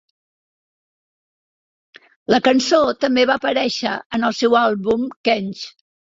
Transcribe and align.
La 2.35 2.39
cançó 2.47 2.81
també 2.99 3.27
va 3.33 3.37
aparèixer 3.43 3.93
en 4.19 4.27
el 4.33 4.35
seu 4.41 4.59
àlbum 4.63 5.07
"Quench". 5.31 5.65